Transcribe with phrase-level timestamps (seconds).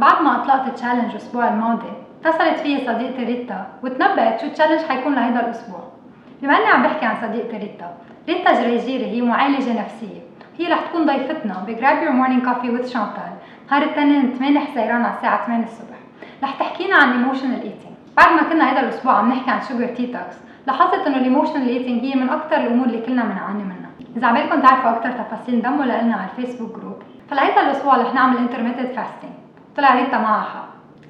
[0.00, 1.92] بعد ما أطلقت challenge الأسبوع الماضي
[2.24, 5.80] اتصلت فيي صديقتي ريتا وتنبأت شو ال challenge حيكون لهيدا الأسبوع.
[6.42, 7.94] بما إني عم بحكي عن صديقتي ريتا
[8.28, 10.20] ريتا جريجيري هي معالجة نفسية.
[10.58, 13.32] هي رح تكون ضيفتنا ب Grab Your Morning Coffee with Chantal
[13.70, 15.98] نهار الاثنين 8 حزيران على الساعة 8 الصبح.
[16.42, 20.36] رح تحكينا عن emotional eating بعد ما كنا هيدا الأسبوع عم نحكي عن sugar detox
[20.66, 23.90] لاحظت إنه ال emotional eating هي من أكثر الأمور اللي كلنا بنعاني منها.
[24.16, 28.36] إذا عبالكم تعرفوا أكثر تفاصيل انضموا لنا على ال Facebook group فلهيدا الأسبوع رح نعمل
[28.36, 29.39] intermittent fasting
[29.76, 30.64] طلع ريتا معها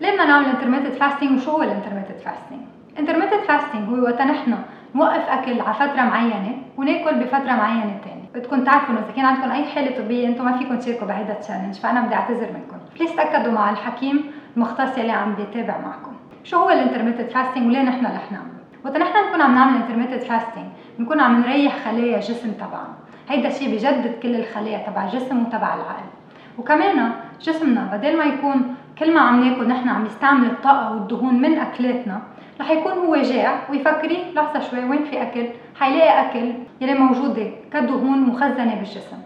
[0.00, 2.60] ليه بدنا نعمل intermittent fasting وشو هو ال intermittent fasting
[2.98, 4.54] intermittent fasting هو وقت نحن
[4.94, 9.50] نوقف أكل على فترة معينة وناكل بفترة معينة ثانية بدكم تعرفوا إنه إذا كان عندكم
[9.50, 12.76] أي حالة طبية أنتم ما فيكم تشاركوا بهذا ال challenge فأنا بدي أعتذر منكم.
[12.96, 16.12] please تأكدوا مع الحكيم المختص يلي عم بيتابع معكم.
[16.44, 20.20] شو هو ال intermittent fasting وليه نحن رح نعمله؟ وقت نحن نكون عم نعمل intermittent
[20.20, 20.66] fasting
[20.98, 22.94] بنكون عم نريح خلايا الجسم تبعنا.
[23.28, 26.13] هيدا الشيء بجدد كل الخلايا تبع الجسم وتبع العقل.
[26.58, 31.58] وكمان جسمنا بدل ما يكون كل ما عم ناكل نحن عم يستعمل الطاقة والدهون من
[31.58, 32.22] أكلاتنا
[32.60, 35.46] رح يكون هو جاع ويفكري لحظة شوي وين في أكل؟
[35.80, 39.16] حيلاقي أكل يلي موجودة كدهون مخزنة بالجسم.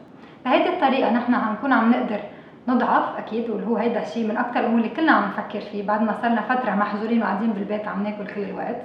[0.44, 2.20] بهيدي الطريقة نحن عم نكون عم نقدر
[2.69, 6.03] نضعف أكيد واللي هو هيدا الشيء من أكثر الأمور اللي كلنا عم نفكر فيه بعد
[6.03, 8.83] ما صرنا فترة محظورين وقاعدين بالبيت عم ناكل كل الوقت.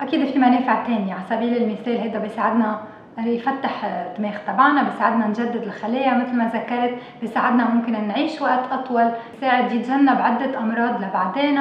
[0.00, 2.80] أكيد في منافع تانية على سبيل المثال هيدا بيساعدنا
[3.18, 9.72] يفتح الدماغ تبعنا بيساعدنا نجدد الخلايا مثل ما ذكرت بيساعدنا ممكن نعيش وقت أطول بيساعد
[9.72, 11.60] يتجنب عدة أمراض لبعدين.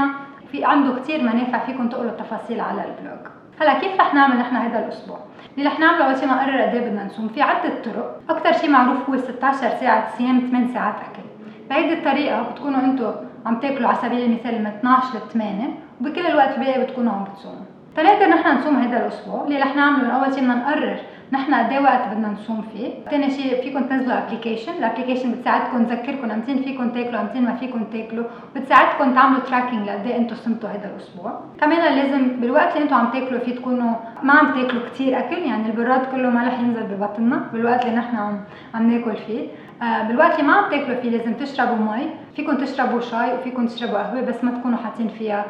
[0.51, 3.27] في عنده كثير منافع فيكم تقروا التفاصيل على البلوج.
[3.61, 5.19] هلا كيف رح نعمل نحن هذا الأسبوع؟
[5.57, 8.19] اللي رح نعمله أول شيء نقرر قد إيه بدنا نصوم في عدة طرق.
[8.29, 11.27] أكثر شيء معروف هو 16 ساعة صيام 8 ساعات أكل.
[11.69, 13.11] بهيدي الطريقة بتكونوا أنتم
[13.45, 15.63] عم تاكلوا على سبيل المثال من 12 ل 8
[16.01, 17.65] وبكل الوقت الباقي بتكونوا عم بتصوموا.
[17.95, 19.43] تنقدر نحن نصوم هذا الأسبوع.
[19.43, 20.97] اللي رح نعمله اول شيء بدنا نقرر
[21.31, 25.85] نحن قد إيه وقت بدنا نصوم فيه، ثاني شيء فيكم تنزلوا application، ال application بتساعدكم
[25.85, 30.69] تذكركم امتين فيكم تاكلوا امتين ما فيكم تاكلوا، بتساعدكم تعملوا tracking لقد إيه أنتم صمتوا
[30.69, 35.19] هذا الأسبوع، كمان لازم بالوقت اللي أنتم عم تاكلوا فيه تكونوا ما عم تاكلوا كثير
[35.19, 38.39] أكل، يعني البراد كله ما رح ينزل ببطننا بالوقت اللي نحن عم
[38.73, 39.47] عم ناكل فيه،
[39.81, 43.97] آه بالوقت اللي ما عم تاكلوا فيه لازم تشربوا مي، فيكم تشربوا شاي وفيكم تشربوا
[43.97, 45.45] قهوة بس ما تكونوا حاطين فيها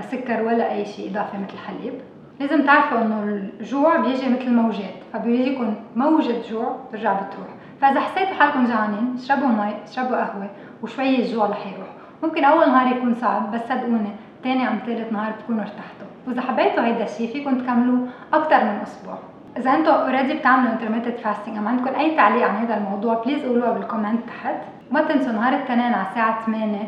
[0.00, 1.94] سكر ولا أي شيء إضافي مثل حليب.
[2.40, 3.22] لازم تعرفوا إنه
[3.60, 7.48] الجوع بيجي مثل موجات فبيجيكم موجة جوع بترجع بتروح.
[7.80, 10.50] فإذا حسيتوا حالكم جعانين اشربوا مي اشربوا قهوة
[10.82, 11.88] وشوية الجوع رح يروح.
[12.22, 14.10] ممكن أول نهار يكون صعب بس صدقوني
[14.44, 16.06] ثاني ام ثالث نهار بتكونوا ارتحتوا.
[16.26, 19.18] وإذا حبيتوا هيدا الشيء فيكم تكملوه أكثر من أسبوع.
[19.56, 23.72] إذا أنتم already بتعملوا intermittent fasting أم عندكم أي تعليق عن هذا الموضوع please قولوها
[23.72, 24.54] بال comment تحت.
[24.90, 26.78] ما تنسوا نهار الاثنين على الساعة 8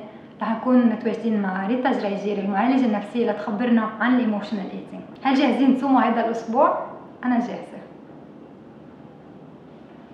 [0.42, 5.76] رح نكون متواجدين مع ريتا جريجير المعالجة النفسية لتخبرنا عن ال emotional eating هل جاهزين
[5.76, 6.86] تصوموا هذا الأسبوع؟
[7.24, 7.80] أنا جاهزة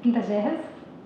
[0.06, 0.75] أنت جاهز؟